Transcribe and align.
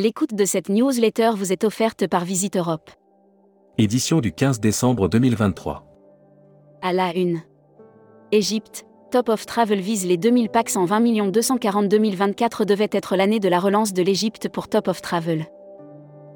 L'écoute 0.00 0.32
de 0.32 0.44
cette 0.44 0.68
newsletter 0.68 1.32
vous 1.34 1.52
est 1.52 1.64
offerte 1.64 2.06
par 2.06 2.24
Visite 2.24 2.56
Europe. 2.56 2.88
Édition 3.78 4.20
du 4.20 4.30
15 4.30 4.60
décembre 4.60 5.08
2023. 5.08 5.84
À 6.82 6.92
la 6.92 7.12
une. 7.16 7.40
Égypte, 8.30 8.86
Top 9.10 9.28
of 9.28 9.44
Travel 9.44 9.80
vise 9.80 10.06
les 10.06 10.16
2000 10.16 10.50
packs 10.50 10.76
en 10.76 10.84
20 10.84 11.32
240 11.32 11.88
2024 11.88 12.64
devait 12.64 12.90
être 12.92 13.16
l'année 13.16 13.40
de 13.40 13.48
la 13.48 13.58
relance 13.58 13.92
de 13.92 14.04
l'Égypte 14.04 14.48
pour 14.48 14.68
Top 14.68 14.86
of 14.86 15.02
Travel. 15.02 15.46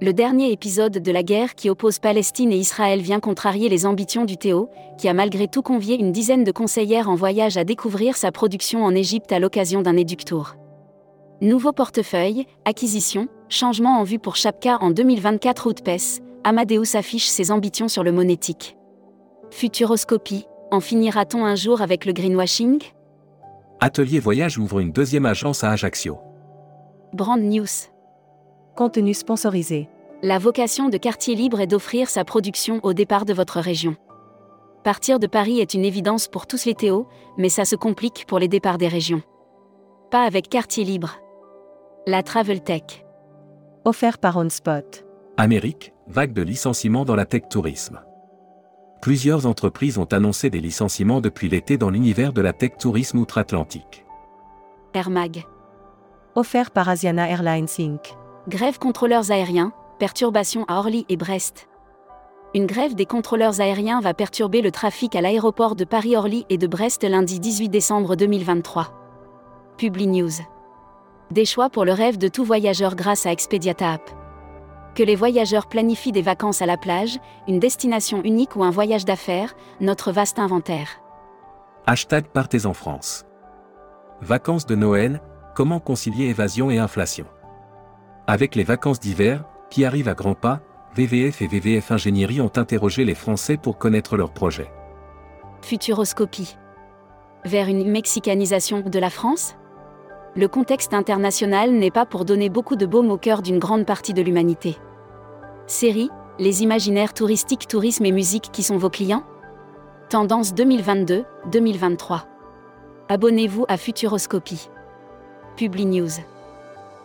Le 0.01 0.13
dernier 0.13 0.51
épisode 0.51 0.99
de 0.99 1.13
la 1.13 1.23
guerre 1.23 1.55
qui 1.55 1.71
oppose 1.71 2.01
Palestine 2.01 2.51
et 2.51 2.59
Israël 2.59 3.01
vient 3.01 3.21
contrarier 3.21 3.69
les 3.69 3.87
ambitions 3.87 4.25
du 4.25 4.39
Théo, 4.39 4.71
qui 4.99 5.07
a 5.07 5.15
malgré 5.15 5.47
tout 5.47 5.63
convié 5.63 6.01
une 6.01 6.11
dizaine 6.11 6.43
de 6.43 6.51
conseillères 6.51 7.09
en 7.09 7.15
voyage 7.15 7.57
à 7.57 7.63
découvrir 7.63 8.17
sa 8.17 8.33
production 8.33 8.85
en 8.85 8.93
Égypte 8.93 9.31
à 9.31 9.39
l'occasion 9.39 9.83
d'un 9.83 9.97
éductour. 9.97 10.57
Nouveau 11.43 11.73
portefeuille, 11.73 12.47
acquisition, 12.65 13.27
changement 13.49 13.99
en 13.99 14.05
vue 14.05 14.21
pour 14.21 14.37
Chapka 14.37 14.79
en 14.81 14.93
2024 14.93 15.69
Outpes, 15.69 16.23
Amadeus 16.45 16.95
affiche 16.95 17.27
ses 17.27 17.51
ambitions 17.51 17.89
sur 17.89 18.05
le 18.05 18.13
monétique. 18.13 18.77
Futuroscopie, 19.51 20.47
en 20.71 20.79
finira-t-on 20.79 21.45
un 21.45 21.57
jour 21.57 21.83
avec 21.83 22.05
le 22.05 22.13
greenwashing? 22.13 22.81
Atelier 23.81 24.21
Voyage 24.21 24.57
ouvre 24.57 24.79
une 24.79 24.93
deuxième 24.93 25.27
agence 25.27 25.65
à 25.65 25.73
Ajaccio. 25.73 26.21
Brand 27.13 27.43
News. 27.43 27.67
Contenu 28.77 29.13
sponsorisé. 29.13 29.89
La 30.23 30.39
vocation 30.39 30.91
de 30.91 30.97
Quartier 30.97 31.35
Libre 31.35 31.61
est 31.61 31.67
d'offrir 31.67 32.09
sa 32.09 32.25
production 32.25 32.79
au 32.85 32.93
départ 32.93 33.25
de 33.25 33.35
votre 33.35 33.59
région. 33.59 33.97
Partir 34.85 35.19
de 35.19 35.27
Paris 35.27 35.59
est 35.59 35.75
une 35.75 35.85
évidence 35.85 36.29
pour 36.29 36.47
tous 36.47 36.67
les 36.67 36.77
Théos, 36.77 37.09
mais 37.37 37.49
ça 37.49 37.65
se 37.65 37.75
complique 37.75 38.27
pour 38.29 38.39
les 38.39 38.47
départs 38.47 38.79
des 38.79 38.87
régions. 38.87 39.23
Pas 40.13 40.23
avec 40.23 40.49
Quartier 40.49 40.85
Libre. 40.85 41.17
La 42.05 42.25
Travel 42.25 42.61
Tech. 42.61 43.05
Offert 43.85 44.19
par 44.19 44.37
OnSpot. 44.37 45.07
Amérique, 45.37 45.95
vague 46.09 46.33
de 46.33 46.43
licenciements 46.43 47.05
dans 47.05 47.15
la 47.15 47.27
tech 47.27 47.43
tourisme. 47.49 48.01
Plusieurs 49.01 49.47
entreprises 49.47 49.99
ont 49.99 50.07
annoncé 50.07 50.51
des 50.51 50.59
licenciements 50.59 51.21
depuis 51.21 51.49
l'été 51.49 51.79
dans 51.79 51.91
l'univers 51.91 52.33
de 52.33 52.41
la 52.41 52.53
tech 52.53 52.73
tourisme 52.77 53.19
outre-Atlantique. 53.19 54.05
Air 54.95 55.11
Mag. 55.11 55.45
Offert 56.35 56.73
par 56.73 56.89
Asiana 56.89 57.29
Airlines 57.29 57.69
Inc. 57.79 58.17
Grève 58.49 58.81
contrôleurs 58.81 59.31
aériens, 59.31 59.73
perturbations 60.01 60.65
à 60.67 60.79
Orly 60.79 61.07
et 61.09 61.17
Brest. 61.17 61.69
Une 62.53 62.67
grève 62.67 62.97
des 62.97 63.07
contrôleurs 63.07 63.61
aériens 63.61 64.01
va 64.01 64.13
perturber 64.13 64.61
le 64.61 64.73
trafic 64.73 65.15
à 65.15 65.21
l'aéroport 65.21 65.77
de 65.77 65.85
Paris-Orly 65.85 66.47
et 66.51 66.59
de 66.59 66.67
Brest 66.67 67.05
lundi 67.05 67.39
18 67.39 67.69
décembre 67.69 68.17
2023. 68.17 68.89
Publi 69.79 70.09
News. 70.09 70.33
Des 71.33 71.47
choix 71.47 71.71
pour 71.71 71.87
le 71.87 71.95
rêve 71.95 72.19
de 72.19 72.29
tout 72.29 72.45
voyageur 72.45 72.95
grâce 72.95 73.25
à 73.25 73.33
Expediata 73.33 73.93
App. 73.93 74.11
Que 74.95 75.03
les 75.03 75.17
voyageurs 75.17 75.67
planifient 75.67 76.13
des 76.13 76.21
vacances 76.21 76.61
à 76.61 76.67
la 76.67 76.77
plage, 76.77 77.19
une 77.49 77.59
destination 77.59 78.21
unique 78.23 78.55
ou 78.55 78.65
un 78.65 78.71
voyage 78.71 79.07
d'affaires, 79.07 79.55
notre 79.81 80.13
vaste 80.13 80.39
inventaire. 80.39 81.01
Hashtag 81.87 82.27
Partez 82.27 82.67
en 82.67 82.75
France. 82.75 83.25
Vacances 84.21 84.67
de 84.67 84.75
Noël, 84.75 85.23
comment 85.55 85.81
concilier 85.81 86.27
évasion 86.27 86.71
et 86.71 86.77
inflation? 86.77 87.25
Avec 88.27 88.55
les 88.55 88.65
vacances 88.65 89.01
d'hiver, 89.01 89.47
qui 89.71 89.87
arrivent 89.87 90.11
à 90.11 90.15
grands 90.15 90.35
pas, 90.35 90.61
VVF 90.97 91.41
et 91.41 91.47
VVF 91.47 91.93
Ingénierie 91.93 92.43
ont 92.43 92.53
interrogé 92.57 93.07
les 93.07 93.15
Français 93.15 93.57
pour 93.57 93.79
connaître 93.79 94.19
leurs 94.19 94.35
projets. 94.35 94.71
Futuroscopie. 95.63 96.59
Vers 97.47 97.69
une 97.69 97.91
mexicanisation 97.91 98.81
de 98.81 98.99
la 98.99 99.09
France? 99.09 99.57
Le 100.35 100.49
contexte 100.49 100.95
international 100.95 101.73
n'est 101.73 101.91
pas 101.91 102.07
pour 102.07 102.25
donner 102.25 102.49
beaucoup 102.49 102.75
de 102.75 102.87
baume 102.87 103.11
au 103.11 103.19
cœur 103.19 103.43
d'une 103.43 103.59
grande 103.59 103.85
partie 103.85 104.15
de 104.15 104.23
l'humanité. 104.23 104.79
Série, 105.67 106.09
les 106.39 106.63
imaginaires 106.63 107.13
touristiques, 107.13 107.69
tourisme 107.69 108.07
et 108.07 108.13
musique 108.13 108.49
qui 108.51 108.63
sont 108.63 108.79
vos 108.79 108.89
clients? 108.89 109.25
Tendance 110.09 110.55
2022-2023. 110.55 112.23
Abonnez-vous 113.11 113.67
à 113.69 113.77
Futuroscopie. 113.77 114.71
Publi 115.57 115.85
News. 115.85 116.11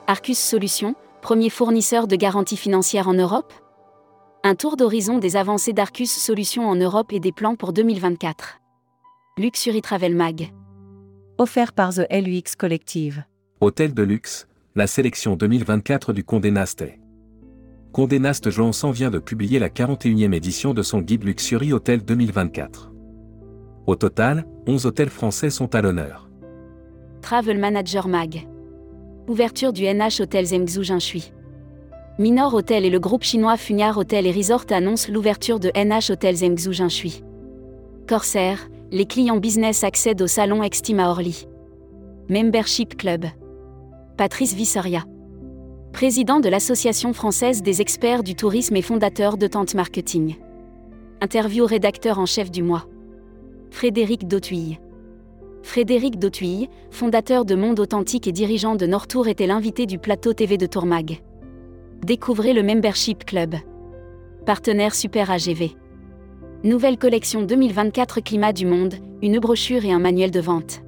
Arcus 0.07 0.40
Solutions, 0.40 0.96
premier 1.22 1.50
fournisseur 1.50 2.07
de 2.07 2.16
garanties 2.16 2.56
financières 2.56 3.09
en 3.09 3.13
Europe 3.13 3.52
Un 4.46 4.56
tour 4.56 4.78
d'horizon 4.78 5.18
des 5.18 5.35
avancées 5.35 5.73
d'Arcus 5.73 6.09
Solutions 6.09 6.69
en 6.69 6.75
Europe 6.75 7.12
et 7.12 7.19
des 7.19 7.34
plans 7.34 7.57
pour 7.57 7.73
2024. 7.73 8.62
Luxury 9.38 9.81
Travel 9.81 10.16
Mag. 10.16 10.53
Offert 11.40 11.72
par 11.72 11.94
The 11.94 12.08
LUX 12.09 12.56
Collective. 12.56 13.24
Hôtel 13.62 13.94
de 13.94 14.02
luxe, 14.02 14.48
la 14.74 14.88
sélection 14.88 15.36
2024 15.36 16.12
du 16.12 16.24
Condé 16.24 16.50
Nast. 16.50 16.84
Condé 17.92 18.18
Nast 18.18 18.50
Johnson 18.50 18.90
vient 18.90 19.12
de 19.12 19.20
publier 19.20 19.59
la 19.59 19.70
41e 19.70 20.34
édition 20.34 20.74
de 20.74 20.81
son 20.81 21.00
guide 21.00 21.24
Luxury 21.24 21.74
Hôtel 21.74 22.03
2024. 22.03 22.92
Au 23.86 23.96
total, 23.96 24.47
11 24.66 24.88
hôtels 24.88 25.12
français 25.12 25.52
sont 25.52 25.76
à 25.76 25.84
l'honneur. 25.84 26.28
Travel 27.22 27.59
Manager 27.59 28.08
Mag. 28.08 28.47
Ouverture 29.28 29.74
du 29.74 29.84
NH 29.84 30.22
Hôtel 30.22 30.47
Zhengzhou 30.47 30.81
Jinshui. 30.81 31.34
Minor 32.18 32.56
Hotel 32.56 32.84
et 32.84 32.90
le 32.90 33.00
groupe 33.00 33.24
chinois 33.24 33.58
Funyar 33.58 33.96
Hotel 33.96 34.26
et 34.26 34.31
Resort 34.31 34.66
annoncent 34.72 35.12
l'ouverture 35.12 35.59
de 35.59 35.70
NH 35.76 36.14
Hôtel 36.14 36.36
Zhengzhou 36.38 36.72
Jinshui. 36.72 37.24
Corsair, 38.08 38.58
les 38.92 39.06
clients 39.06 39.38
business 39.38 39.84
accèdent 39.84 40.22
au 40.22 40.28
salon 40.28 40.64
Extim 40.64 41.00
à 41.00 41.09
Orly. 41.09 41.48
Membership 42.30 42.96
Club. 42.96 43.25
Patrice 44.18 44.53
Visseria. 44.53 45.03
Président 45.92 46.40
de 46.40 46.48
l'Association 46.48 47.12
française 47.12 47.62
des 47.62 47.81
experts 47.81 48.24
du 48.24 48.36
tourisme 48.36 48.76
et 48.76 48.81
fondateur 48.81 49.38
de 49.38 49.47
Tente 49.47 49.76
Marketing. 49.76 50.36
Interview 51.22 51.66
rédacteur 51.66 52.18
en 52.20 52.26
chef 52.26 52.50
du 52.50 52.64
mois. 52.64 52.86
Frédéric 53.72 54.28
Dautuille. 54.28 54.80
Frédéric 55.64 56.18
Dautuille, 56.18 56.70
fondateur 56.90 57.44
de 57.44 57.56
Monde 57.56 57.81
Authentique 57.81 58.28
et 58.28 58.31
dirigeant 58.31 58.76
de 58.76 58.86
Nortour, 58.86 59.28
était 59.28 59.47
l'invité 59.47 59.86
du 59.86 59.97
plateau 59.97 60.34
TV 60.34 60.58
de 60.58 60.66
Tourmag. 60.66 61.22
Découvrez 62.06 62.53
le 62.53 62.64
Membership 62.64 63.26
Club. 63.26 63.56
Partenaire 64.46 64.96
Super 64.96 65.30
AGV. 65.30 65.76
Nouvelle 66.63 66.97
collection 66.97 67.44
2024 67.44 68.19
Climat 68.19 68.51
du 68.51 68.66
Monde, 68.66 68.95
une 69.22 69.38
brochure 69.38 69.85
et 69.85 69.91
un 69.91 70.00
manuel 70.00 70.31
de 70.31 70.40
vente. 70.40 70.81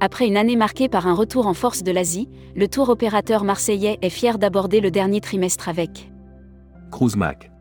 Après 0.00 0.26
une 0.26 0.36
année 0.36 0.56
marquée 0.56 0.88
par 0.88 1.06
un 1.06 1.14
retour 1.14 1.46
en 1.46 1.54
force 1.54 1.84
de 1.84 1.92
l'Asie, 1.92 2.28
le 2.56 2.66
tour 2.66 2.88
opérateur 2.88 3.44
marseillais 3.44 3.98
est 4.02 4.10
fier 4.10 4.36
d'aborder 4.36 4.80
le 4.80 4.90
dernier 4.90 5.20
trimestre 5.20 5.68
avec 5.68 6.10
Cruise 6.90 7.14
Mac. 7.14 7.52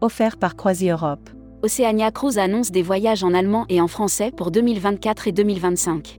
Offert 0.00 0.38
par 0.38 0.56
Croisi 0.56 0.88
Europe. 0.88 1.28
Oceania 1.62 2.10
Cruise 2.10 2.38
annonce 2.38 2.70
des 2.70 2.82
voyages 2.82 3.24
en 3.24 3.34
allemand 3.34 3.66
et 3.68 3.82
en 3.82 3.88
français 3.88 4.30
pour 4.34 4.50
2024 4.50 5.28
et 5.28 5.32
2025. 5.32 6.18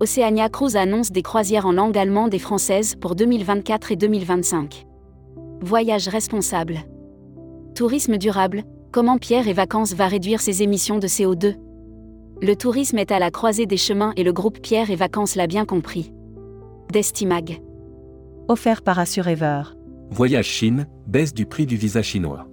Oceania 0.00 0.48
Cruise 0.48 0.76
annonce 0.76 1.12
des 1.12 1.22
croisières 1.22 1.66
en 1.66 1.72
langue 1.72 1.98
allemande 1.98 2.32
et 2.32 2.38
française 2.38 2.94
pour 2.94 3.14
2024 3.14 3.92
et 3.92 3.96
2025. 3.96 4.86
Voyage 5.60 6.08
responsable. 6.08 6.78
Tourisme 7.74 8.16
durable, 8.16 8.64
comment 8.92 9.16
Pierre 9.16 9.48
et 9.48 9.54
Vacances 9.54 9.94
va 9.94 10.06
réduire 10.06 10.40
ses 10.40 10.62
émissions 10.62 10.98
de 10.98 11.06
CO2 11.06 11.56
Le 12.42 12.54
tourisme 12.54 12.98
est 12.98 13.10
à 13.10 13.18
la 13.18 13.30
croisée 13.30 13.66
des 13.66 13.78
chemins 13.78 14.12
et 14.16 14.22
le 14.22 14.32
groupe 14.32 14.60
Pierre 14.60 14.90
et 14.90 14.96
Vacances 14.96 15.34
l'a 15.34 15.46
bien 15.46 15.64
compris. 15.64 16.12
Destimag. 16.92 17.62
Offert 18.48 18.82
par 18.82 18.98
Assurever. 18.98 19.62
Voyage 20.10 20.46
Chine, 20.46 20.86
baisse 21.06 21.32
du 21.32 21.46
prix 21.46 21.64
du 21.64 21.76
visa 21.76 22.02
chinois. 22.02 22.46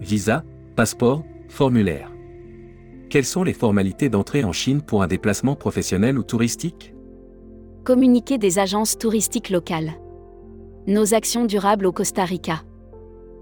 Visa, 0.00 0.44
passeport, 0.76 1.24
formulaire. 1.48 2.12
Quelles 3.08 3.24
sont 3.24 3.42
les 3.42 3.54
formalités 3.54 4.10
d'entrée 4.10 4.44
en 4.44 4.52
Chine 4.52 4.82
pour 4.82 5.02
un 5.02 5.06
déplacement 5.06 5.56
professionnel 5.56 6.18
ou 6.18 6.22
touristique? 6.22 6.94
Communiqué 7.84 8.36
des 8.36 8.58
agences 8.58 8.98
touristiques 8.98 9.48
locales. 9.48 9.92
Nos 10.86 11.14
actions 11.14 11.46
durables 11.46 11.86
au 11.86 11.92
Costa 11.92 12.26
Rica. 12.26 12.60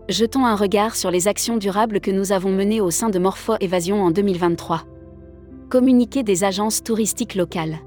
Jetons 0.09 0.47
un 0.47 0.55
regard 0.55 0.95
sur 0.95 1.11
les 1.11 1.27
actions 1.27 1.57
durables 1.57 2.01
que 2.01 2.13
nous 2.13 2.31
avons 2.31 2.53
menées 2.53 2.81
au 2.81 2.93
sein 2.93 3.09
de 3.09 3.19
Morpho 3.19 3.55
Évasion 3.59 4.05
en 4.05 4.13
2023. 4.13 4.85
Communiqué 5.69 6.23
des 6.23 6.45
agences 6.45 6.85
touristiques 6.85 7.35
locales. 7.35 7.81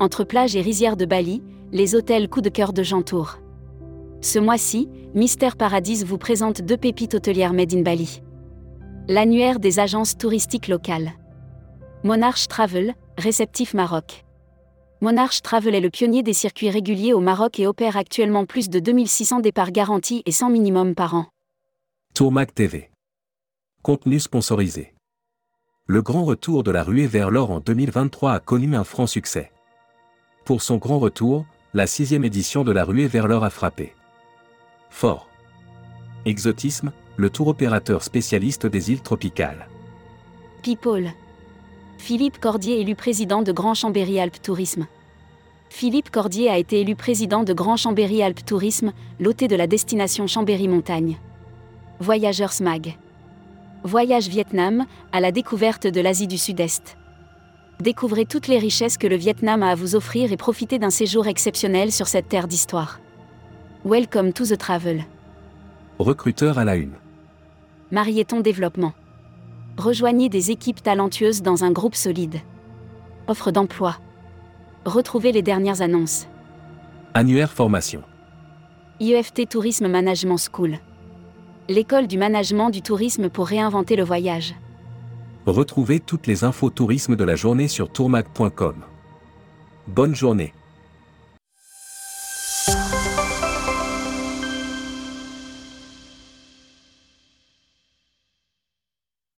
Entre 0.00 0.24
plage 0.24 0.56
et 0.56 0.62
rizière 0.62 0.96
de 0.96 1.04
Bali, 1.04 1.42
les 1.72 1.94
hôtels 1.94 2.30
coup 2.30 2.40
de 2.40 2.48
cœur 2.48 2.72
de 2.72 2.82
Jantour. 2.82 3.38
Ce 4.22 4.38
mois-ci, 4.38 4.88
Mystère 5.14 5.58
Paradis 5.58 6.04
vous 6.04 6.16
présente 6.16 6.62
deux 6.62 6.78
pépites 6.78 7.14
hôtelières 7.14 7.52
Made 7.52 7.74
in 7.74 7.82
Bali. 7.82 8.22
L'annuaire 9.06 9.60
des 9.60 9.78
agences 9.78 10.16
touristiques 10.16 10.68
locales. 10.68 11.12
Monarch 12.02 12.48
Travel, 12.48 12.94
réceptif 13.18 13.74
Maroc. 13.74 14.25
Monarch 15.02 15.42
Travel 15.42 15.74
est 15.74 15.80
le 15.80 15.90
pionnier 15.90 16.22
des 16.22 16.32
circuits 16.32 16.70
réguliers 16.70 17.12
au 17.12 17.20
Maroc 17.20 17.60
et 17.60 17.66
opère 17.66 17.98
actuellement 17.98 18.46
plus 18.46 18.70
de 18.70 18.78
2600 18.78 19.40
départs 19.40 19.70
garantis 19.70 20.22
et 20.24 20.32
100 20.32 20.48
minimum 20.48 20.94
par 20.94 21.14
an. 21.14 21.26
Tourmac 22.14 22.54
TV. 22.54 22.90
Contenu 23.82 24.18
sponsorisé. 24.18 24.94
Le 25.86 26.00
grand 26.00 26.24
retour 26.24 26.62
de 26.62 26.70
la 26.70 26.82
ruée 26.82 27.06
vers 27.06 27.30
l'or 27.30 27.50
en 27.50 27.60
2023 27.60 28.32
a 28.32 28.40
connu 28.40 28.74
un 28.74 28.84
franc 28.84 29.06
succès. 29.06 29.52
Pour 30.46 30.62
son 30.62 30.78
grand 30.78 30.98
retour, 30.98 31.44
la 31.74 31.86
sixième 31.86 32.24
édition 32.24 32.64
de 32.64 32.72
la 32.72 32.84
ruée 32.84 33.06
vers 33.06 33.28
l'or 33.28 33.44
a 33.44 33.50
frappé. 33.50 33.94
Fort. 34.88 35.28
Exotisme, 36.24 36.90
le 37.16 37.28
tour 37.28 37.48
opérateur 37.48 38.02
spécialiste 38.02 38.66
des 38.66 38.90
îles 38.90 39.02
tropicales. 39.02 39.68
People. 40.62 41.12
Philippe 41.98 42.38
Cordier 42.38 42.80
élu 42.80 42.94
président 42.94 43.42
de 43.42 43.52
Grand 43.52 43.74
Chambéry 43.74 44.20
Alpes 44.20 44.40
Tourisme. 44.40 44.86
Philippe 45.70 46.10
Cordier 46.10 46.48
a 46.48 46.58
été 46.58 46.80
élu 46.80 46.94
président 46.94 47.42
de 47.42 47.52
Grand 47.52 47.76
Chambéry 47.76 48.22
Alpes 48.22 48.44
Tourisme, 48.44 48.92
loté 49.18 49.48
de 49.48 49.56
la 49.56 49.66
destination 49.66 50.26
Chambéry 50.26 50.68
Montagne. 50.68 51.18
Voyageurs 51.98 52.52
SMAG. 52.52 52.96
Voyage 53.82 54.28
Vietnam, 54.28 54.86
à 55.12 55.20
la 55.20 55.32
découverte 55.32 55.86
de 55.86 56.00
l'Asie 56.00 56.28
du 56.28 56.38
Sud-Est. 56.38 56.96
Découvrez 57.80 58.24
toutes 58.24 58.46
les 58.46 58.58
richesses 58.58 58.98
que 58.98 59.06
le 59.06 59.16
Vietnam 59.16 59.62
a 59.62 59.70
à 59.70 59.74
vous 59.74 59.96
offrir 59.96 60.32
et 60.32 60.36
profitez 60.36 60.78
d'un 60.78 60.90
séjour 60.90 61.26
exceptionnel 61.26 61.92
sur 61.92 62.08
cette 62.08 62.28
terre 62.28 62.46
d'histoire. 62.46 63.00
Welcome 63.84 64.32
to 64.32 64.44
the 64.44 64.56
travel. 64.56 65.04
Recruteur 65.98 66.58
à 66.58 66.64
la 66.64 66.76
une. 66.76 66.94
Marieton 67.90 68.40
Développement. 68.40 68.92
Rejoignez 69.78 70.30
des 70.30 70.50
équipes 70.50 70.82
talentueuses 70.82 71.42
dans 71.42 71.62
un 71.62 71.70
groupe 71.70 71.94
solide. 71.94 72.36
Offre 73.28 73.50
d'emploi. 73.50 73.96
Retrouvez 74.86 75.32
les 75.32 75.42
dernières 75.42 75.82
annonces. 75.82 76.26
Annuaire 77.12 77.52
formation. 77.52 78.02
IEFT 79.00 79.48
Tourisme 79.50 79.88
Management 79.88 80.38
School. 80.38 80.78
L'école 81.68 82.06
du 82.06 82.16
management 82.16 82.70
du 82.70 82.80
tourisme 82.80 83.28
pour 83.28 83.46
réinventer 83.48 83.96
le 83.96 84.04
voyage. 84.04 84.54
Retrouvez 85.44 86.00
toutes 86.00 86.26
les 86.26 86.44
infos 86.44 86.70
tourisme 86.70 87.14
de 87.14 87.24
la 87.24 87.36
journée 87.36 87.68
sur 87.68 87.90
tourmag.com. 87.90 88.76
Bonne 89.88 90.14
journée. 90.14 90.54